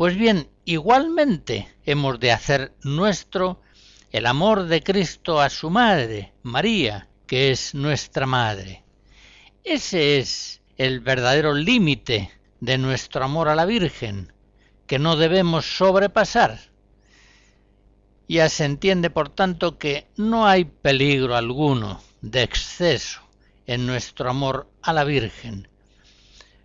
[0.00, 3.60] Pues bien, igualmente hemos de hacer nuestro
[4.12, 8.82] el amor de Cristo a su Madre, María, que es nuestra Madre.
[9.62, 12.30] Ese es el verdadero límite
[12.60, 14.32] de nuestro amor a la Virgen,
[14.86, 16.58] que no debemos sobrepasar.
[18.26, 23.20] Ya se entiende, por tanto, que no hay peligro alguno de exceso
[23.66, 25.68] en nuestro amor a la Virgen.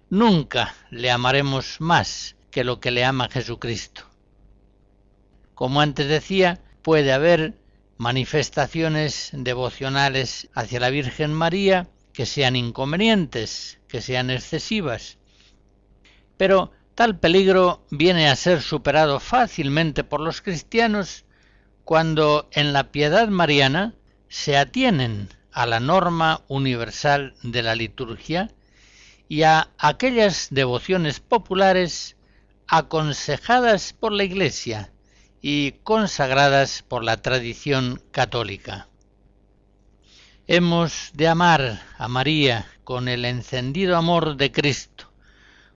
[0.09, 4.03] Nunca le amaremos más que lo que le ama Jesucristo.
[5.55, 7.59] Como antes decía, puede haber
[7.97, 15.17] manifestaciones devocionales hacia la Virgen María que sean inconvenientes, que sean excesivas.
[16.37, 21.25] Pero tal peligro viene a ser superado fácilmente por los cristianos
[21.83, 23.95] cuando en la piedad mariana
[24.29, 28.49] se atienen a la norma universal de la liturgia
[29.27, 32.14] y a aquellas devociones populares
[32.67, 34.91] aconsejadas por la Iglesia
[35.41, 38.87] y consagradas por la tradición católica.
[40.47, 45.11] Hemos de amar a María con el encendido amor de Cristo,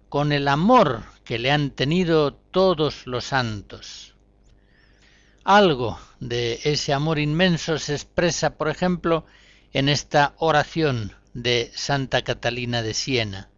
[0.09, 4.09] con el amor que le han tenido todos los santos
[5.49, 9.25] algo de ese amor inmenso se expresa, por ejemplo,
[9.73, 13.49] en esta oración de Santa Catalina de Siena.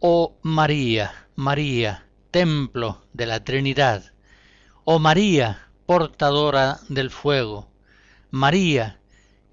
[0.00, 2.05] Oh María, María,
[2.36, 4.12] templo de la Trinidad,
[4.84, 7.70] oh María, portadora del fuego,
[8.30, 9.00] María,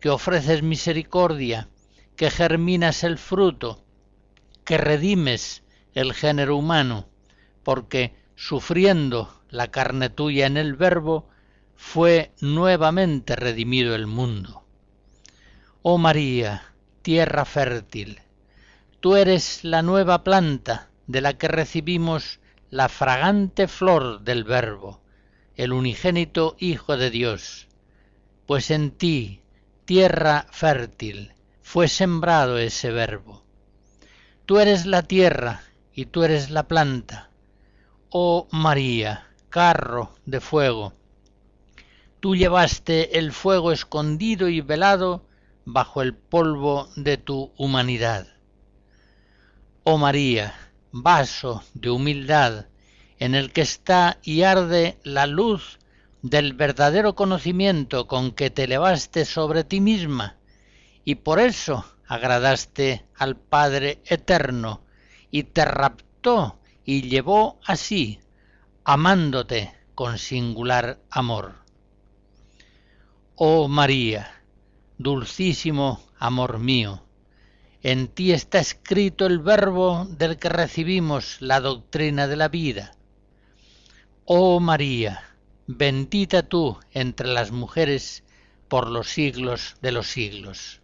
[0.02, 1.70] que ofreces misericordia,
[2.18, 3.86] que germinas el fruto,
[4.66, 5.64] que redimes
[5.94, 7.08] el género humano,
[7.64, 11.30] porque sufriendo la carne tuya en el Verbo,
[11.78, 14.66] fue nuevamente redimido el mundo.
[15.84, 18.20] Oh María, tierra fértil,
[19.00, 22.42] tú eres la nueva planta de la que recibimos
[22.74, 25.00] la fragante flor del Verbo,
[25.56, 27.68] el unigénito Hijo de Dios,
[28.48, 29.44] pues en ti,
[29.86, 33.44] tierra fértil, fue sembrado ese verbo.
[34.48, 35.62] Tú eres la tierra
[35.94, 37.30] y tú eres la planta.
[38.10, 40.94] Oh María, carro de fuego,
[42.22, 45.28] tú llevaste el fuego escondido y velado
[45.64, 48.26] bajo el polvo de tu humanidad.
[49.84, 50.56] Oh María,
[50.94, 52.68] vaso de humildad,
[53.18, 55.80] en el que está y arde la luz
[56.22, 60.38] del verdadero conocimiento con que te elevaste sobre ti misma,
[61.04, 64.82] y por eso agradaste al Padre Eterno,
[65.32, 68.20] y te raptó y llevó así,
[68.84, 71.56] amándote con singular amor.
[73.36, 74.44] Oh María,
[75.00, 77.04] dulcísimo amor mío,
[77.84, 82.96] en ti está escrito el verbo del que recibimos la doctrina de la vida.
[84.24, 85.22] Oh María,
[85.68, 88.24] bendita tú entre las mujeres
[88.70, 90.82] por los siglos de los siglos.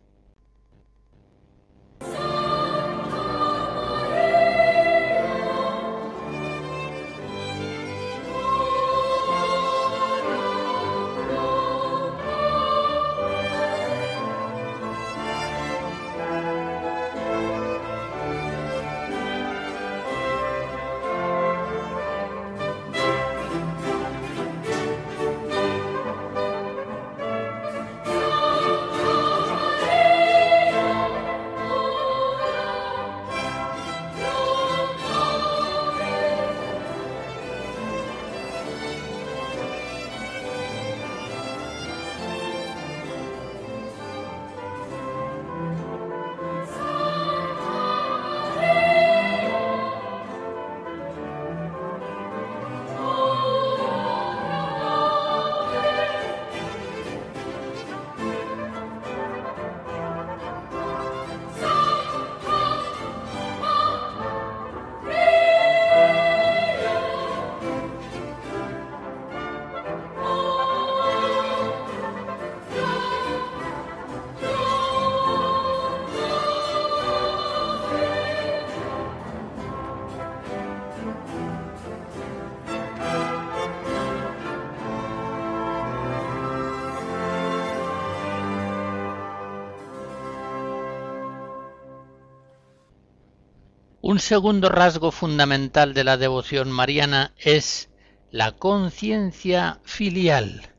[94.12, 97.90] Un segundo rasgo fundamental de la devoción mariana es
[98.32, 100.74] la conciencia filial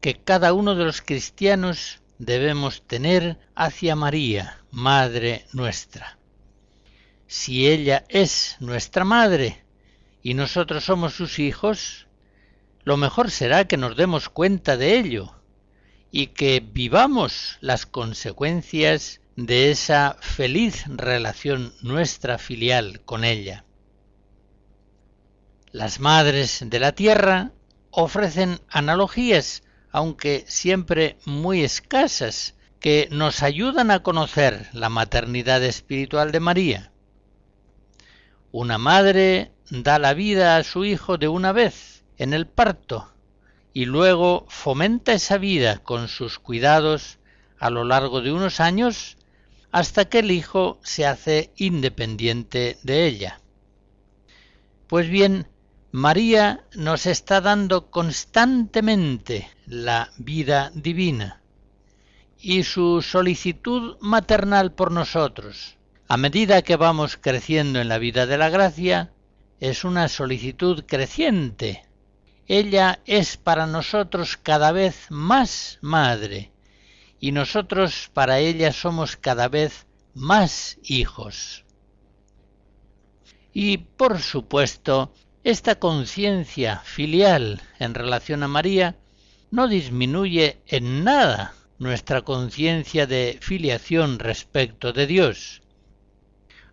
[0.00, 6.18] que cada uno de los cristianos debemos tener hacia María, Madre nuestra.
[7.26, 9.62] Si ella es nuestra Madre
[10.22, 12.06] y nosotros somos sus hijos,
[12.84, 15.34] lo mejor será que nos demos cuenta de ello
[16.10, 23.64] y que vivamos las consecuencias de esa feliz relación nuestra filial con ella.
[25.72, 27.52] Las madres de la tierra
[27.90, 29.62] ofrecen analogías,
[29.92, 36.92] aunque siempre muy escasas, que nos ayudan a conocer la maternidad espiritual de María.
[38.52, 43.10] Una madre da la vida a su hijo de una vez, en el parto,
[43.72, 47.18] y luego fomenta esa vida con sus cuidados
[47.58, 49.16] a lo largo de unos años
[49.72, 53.40] hasta que el hijo se hace independiente de ella.
[54.86, 55.46] Pues bien,
[55.92, 61.40] María nos está dando constantemente la vida divina
[62.38, 65.76] y su solicitud maternal por nosotros,
[66.08, 69.12] a medida que vamos creciendo en la vida de la gracia,
[69.60, 71.84] es una solicitud creciente.
[72.48, 76.49] Ella es para nosotros cada vez más madre,
[77.20, 81.64] y nosotros para ella somos cada vez más hijos.
[83.52, 85.12] Y por supuesto,
[85.44, 88.96] esta conciencia filial en relación a María
[89.50, 95.62] no disminuye en nada nuestra conciencia de filiación respecto de Dios.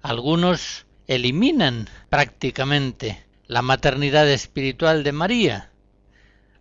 [0.02, 5.72] Algunos eliminan prácticamente la maternidad espiritual de María.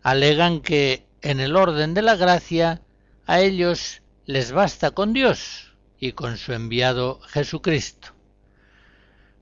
[0.03, 2.81] Alegan que en el orden de la gracia
[3.27, 8.09] a ellos les basta con Dios y con su enviado Jesucristo.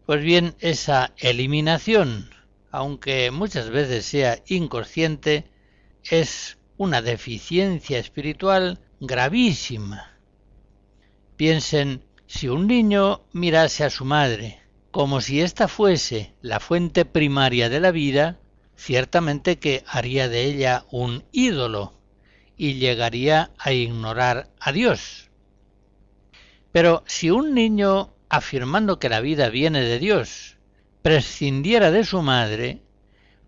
[0.07, 2.31] Pues bien, esa eliminación,
[2.71, 5.51] aunque muchas veces sea inconsciente,
[6.03, 10.19] es una deficiencia espiritual gravísima.
[11.37, 14.61] Piensen, si un niño mirase a su madre
[14.91, 18.39] como si ésta fuese la fuente primaria de la vida,
[18.77, 21.95] ciertamente que haría de ella un ídolo
[22.57, 25.31] y llegaría a ignorar a Dios.
[26.73, 30.57] Pero si un niño, afirmando que la vida viene de Dios,
[31.03, 32.83] prescindiera de su madre,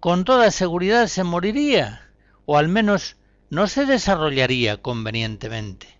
[0.00, 2.10] con toda seguridad se moriría,
[2.44, 3.16] o al menos
[3.50, 5.98] no se desarrollaría convenientemente.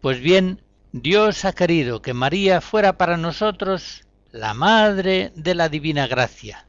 [0.00, 0.62] Pues bien,
[0.92, 6.66] Dios ha querido que María fuera para nosotros la Madre de la Divina Gracia.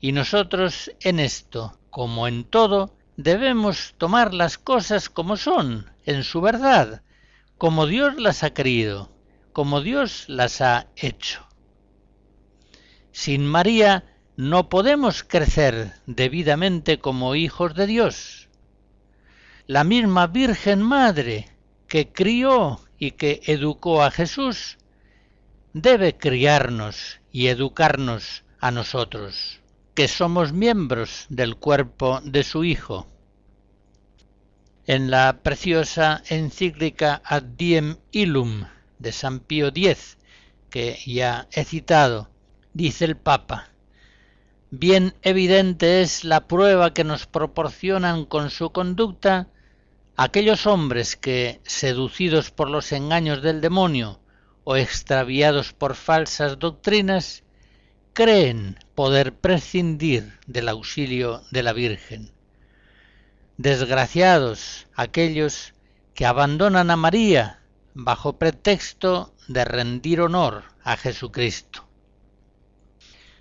[0.00, 6.40] Y nosotros en esto, como en todo, debemos tomar las cosas como son, en su
[6.40, 7.02] verdad,
[7.58, 9.10] como Dios las ha querido,
[9.52, 11.46] como Dios las ha hecho.
[13.12, 14.04] Sin María
[14.36, 18.48] no podemos crecer debidamente como hijos de Dios.
[19.66, 21.50] La misma Virgen Madre
[21.88, 24.78] que crió y que educó a Jesús
[25.72, 29.60] debe criarnos y educarnos a nosotros,
[29.96, 33.06] que somos miembros del cuerpo de su Hijo.
[34.86, 38.66] En la preciosa encíclica Ad Diem Illum
[38.98, 40.18] de San Pío X,
[40.68, 42.28] que ya he citado,
[42.74, 43.70] dice el Papa,
[44.70, 49.48] bien evidente es la prueba que nos proporcionan con su conducta
[50.14, 54.20] aquellos hombres que, seducidos por los engaños del demonio
[54.62, 57.44] o extraviados por falsas doctrinas,
[58.16, 62.32] creen poder prescindir del auxilio de la Virgen.
[63.58, 65.74] Desgraciados aquellos
[66.14, 67.60] que abandonan a María
[67.92, 71.86] bajo pretexto de rendir honor a Jesucristo.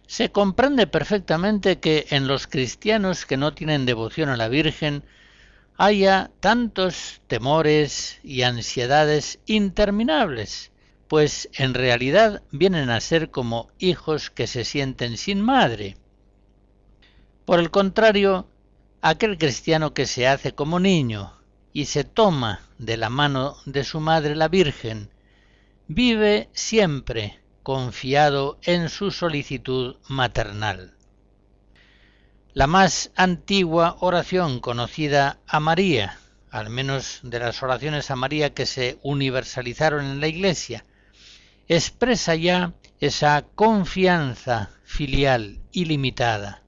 [0.08, 5.06] Se comprende perfectamente que en los cristianos que no tienen devoción a la Virgen
[5.78, 10.74] haya tantos temores y ansiedades interminables,
[11.08, 15.98] pues en realidad vienen a ser como hijos que se sienten sin madre.
[17.46, 18.48] Por el contrario,
[19.02, 21.34] aquel cristiano que se hace como niño
[21.74, 25.10] y se toma de la mano de su madre la Virgen,
[25.88, 30.96] vive siempre confiado en su solicitud maternal.
[32.54, 36.18] La más antigua oración conocida a María,
[36.50, 40.86] al menos de las oraciones a María que se universalizaron en la Iglesia,
[41.68, 46.64] expresa ya esa confianza filial ilimitada.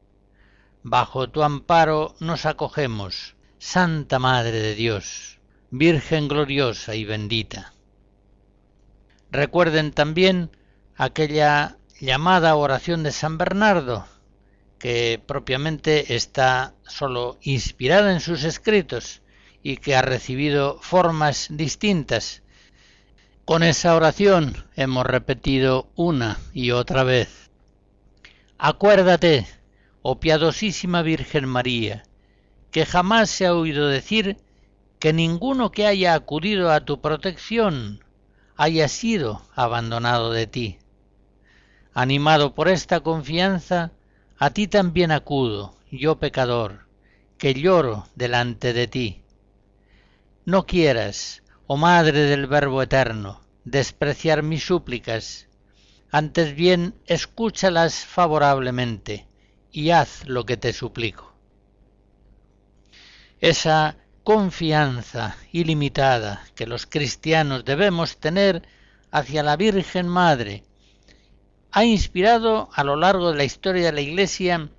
[0.84, 5.40] Bajo tu amparo nos acogemos, Santa Madre de Dios,
[5.70, 7.74] Virgen gloriosa y bendita.
[9.32, 10.50] Recuerden también
[10.96, 14.08] aquella llamada oración de San Bernardo,
[14.80, 19.22] que propiamente está sólo inspirada en sus escritos
[19.62, 22.44] y que ha recibido formas distintas.
[23.48, 27.50] Con esa oración hemos repetido una y otra vez.
[28.58, 29.48] Acuérdate,
[30.02, 32.04] oh piadosísima Virgen María,
[32.72, 34.36] que jamás se ha oído decir
[35.00, 38.04] que ninguno que haya acudido a tu protección
[38.58, 40.80] haya sido abandonado de ti.
[41.94, 43.94] Animado por esta confianza,
[44.38, 46.86] a ti también acudo, yo pecador,
[47.38, 49.22] que lloro delante de ti.
[50.44, 55.50] No quieras, oh Madre del Verbo Eterno, despreciar mis súplicas,
[56.10, 59.28] antes bien escúchalas favorablemente
[59.70, 61.34] y haz lo que te suplico.
[63.42, 68.66] Esa confianza ilimitada que los cristianos debemos tener
[69.12, 70.64] hacia la Virgen Madre,
[71.72, 74.70] ha inspirado a lo largo de la historia de la Iglesia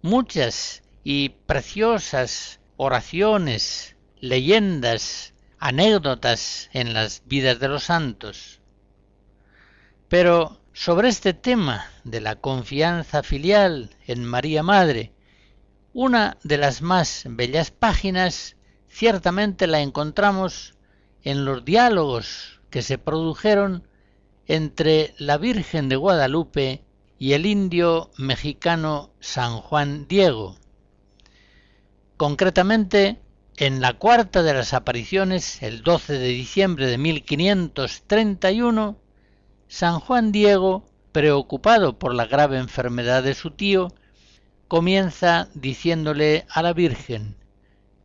[0.00, 5.34] muchas y preciosas oraciones, leyendas,
[5.66, 8.60] anécdotas en las vidas de los santos.
[10.08, 15.12] Pero sobre este tema de la confianza filial en María Madre,
[15.92, 18.54] una de las más bellas páginas
[18.86, 20.74] ciertamente la encontramos
[21.24, 23.88] en los diálogos que se produjeron
[24.46, 26.84] entre la Virgen de Guadalupe
[27.18, 30.54] y el indio mexicano San Juan Diego.
[32.16, 33.20] Concretamente,
[33.58, 38.98] en la cuarta de las apariciones, el 12 de diciembre de 1531,
[39.66, 43.88] San Juan Diego, preocupado por la grave enfermedad de su tío,
[44.68, 47.36] comienza diciéndole a la Virgen,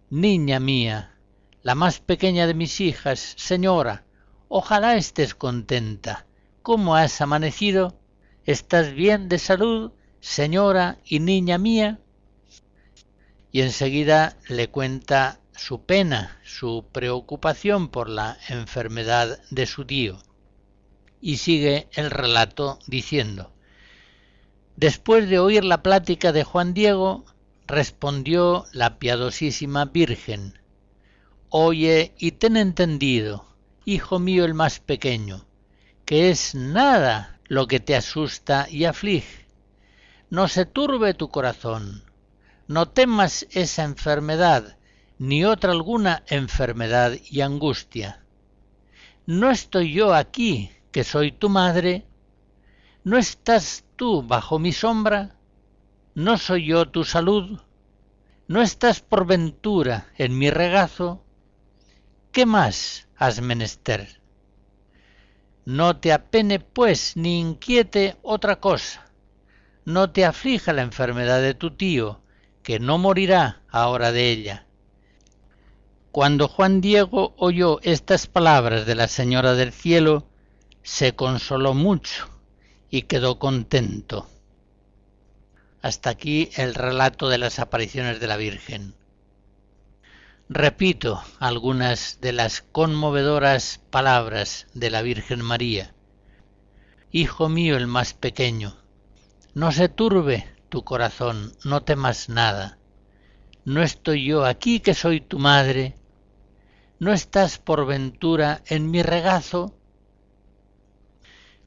[0.09, 1.15] Niña mía,
[1.63, 4.05] la más pequeña de mis hijas, señora,
[4.47, 6.25] ojalá estés contenta
[6.61, 7.99] ¿Cómo has amanecido?
[8.45, 11.99] ¿Estás bien de salud, señora y niña mía?
[13.51, 20.17] Y enseguida le cuenta su pena, su preocupación por la enfermedad de su tío.
[21.21, 23.53] Y sigue el relato diciendo,
[24.75, 27.25] Después de oír la plática de Juan Diego,
[27.67, 30.59] respondió la piadosísima Virgen,
[31.49, 33.45] Oye y ten entendido,
[33.85, 35.45] hijo mío el más pequeño,
[36.05, 39.45] que es nada lo que te asusta y aflige.
[40.31, 42.03] No se turbe tu corazón,
[42.67, 44.77] no temas esa enfermedad,
[45.21, 48.25] ni otra alguna enfermedad y angustia.
[49.27, 52.07] ¿No estoy yo aquí, que soy tu madre?
[53.03, 55.35] ¿No estás tú bajo mi sombra?
[56.15, 57.59] ¿No soy yo tu salud?
[58.47, 61.23] ¿No estás por ventura en mi regazo?
[62.31, 64.19] ¿Qué más has menester?
[65.65, 69.11] No te apene, pues, ni inquiete otra cosa.
[69.85, 72.23] No te aflija la enfermedad de tu tío,
[72.63, 74.65] que no morirá ahora de ella.
[76.11, 80.27] Cuando Juan Diego oyó estas palabras de la Señora del Cielo,
[80.83, 82.27] se consoló mucho
[82.89, 84.27] y quedó contento.
[85.81, 88.93] Hasta aquí el relato de las apariciones de la Virgen.
[90.49, 95.93] Repito algunas de las conmovedoras palabras de la Virgen María.
[97.13, 98.75] Hijo mío el más pequeño,
[99.53, 102.77] no se turbe tu corazón, no temas nada.
[103.63, 105.95] ¿No estoy yo aquí que soy tu madre?
[107.01, 109.75] ¿No estás por ventura en mi regazo?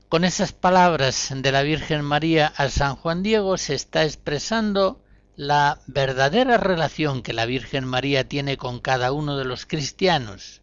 [0.08, 5.02] Con esas palabras de la Virgen María a San Juan Diego se está expresando
[5.34, 10.62] la verdadera relación que la Virgen María tiene con cada uno de los cristianos.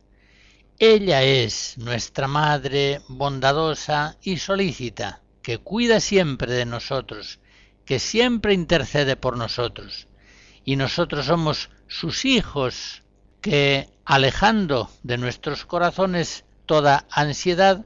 [0.80, 7.41] Ella es nuestra Madre bondadosa y solícita, que cuida siempre de nosotros,
[7.84, 10.07] que siempre intercede por nosotros.
[10.63, 13.01] Y nosotros somos sus hijos,
[13.41, 17.85] que, alejando de nuestros corazones toda ansiedad,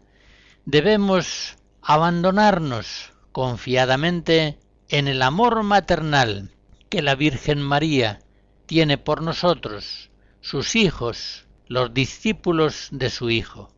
[0.65, 6.51] debemos abandonarnos confiadamente en el amor maternal
[6.89, 8.19] que la Virgen María
[8.65, 10.09] tiene por nosotros,
[10.41, 13.74] sus hijos, los discípulos de su Hijo.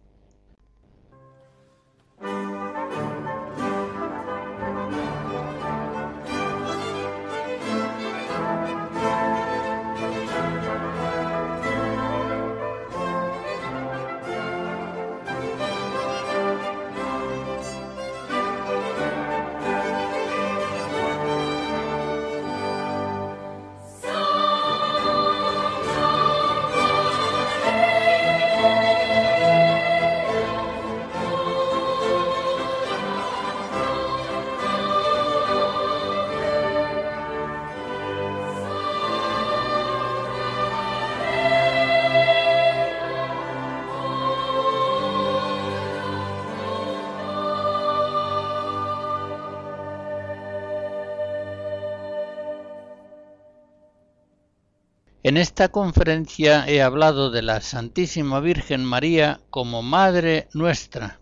[55.28, 61.20] En esta conferencia he hablado de la Santísima Virgen María como Madre nuestra,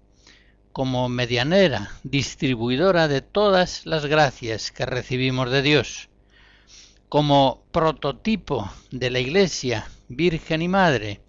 [0.71, 6.09] como medianera, distribuidora de todas las gracias que recibimos de Dios,
[7.09, 11.21] como prototipo de la Iglesia, Virgen y Madre,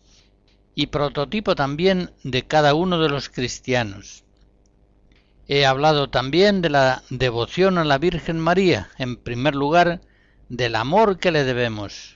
[0.75, 4.23] y prototipo también de cada uno de los cristianos.
[5.49, 10.03] He hablado también de la devoción a la Virgen María, en primer lugar,
[10.51, 12.16] del amor que le debemos,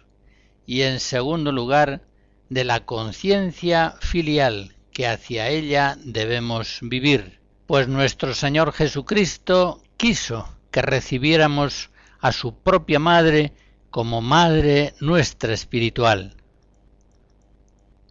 [0.66, 2.02] y en segundo lugar
[2.48, 10.82] de la conciencia filial que hacia ella debemos vivir, pues nuestro Señor Jesucristo quiso que
[10.82, 11.90] recibiéramos
[12.20, 13.52] a su propia Madre
[13.90, 16.36] como Madre nuestra espiritual.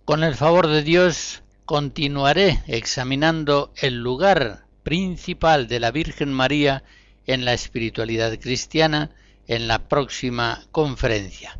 [0.06, 6.84] Con el favor de Dios continuaré examinando el lugar principal de la Virgen María
[7.28, 9.12] en la espiritualidad cristiana
[9.48, 11.60] en la próxima conferencia.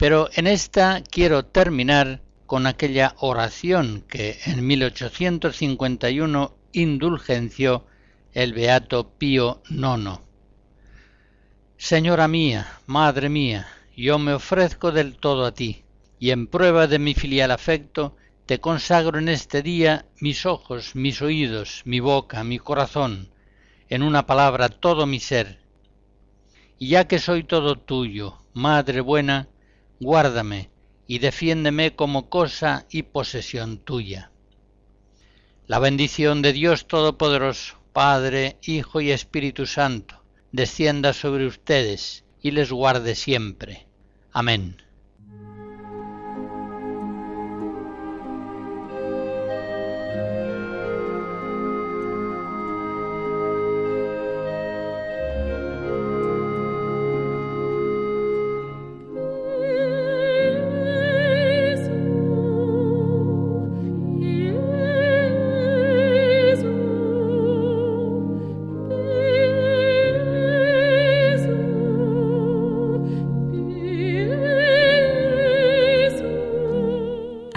[0.00, 7.84] Pero en esta quiero terminar con aquella oración que en 1851 indulgenció
[8.32, 10.20] el beato Pío IX.
[11.76, 15.84] Señora mía, Madre mía, yo me ofrezco del todo a ti,
[16.18, 21.20] y en prueba de mi filial afecto, te consagro en este día mis ojos, mis
[21.20, 23.28] oídos, mi boca, mi corazón,
[23.90, 25.60] en una palabra todo mi ser.
[26.78, 29.50] Y ya que soy todo tuyo, Madre buena,
[30.00, 30.70] guárdame
[31.06, 34.30] y defiéndeme como cosa y posesión tuya.
[35.66, 40.22] La bendición de Dios Todopoderoso, Padre, Hijo y Espíritu Santo,
[40.52, 43.86] descienda sobre ustedes y les guarde siempre.
[44.32, 44.82] Amén.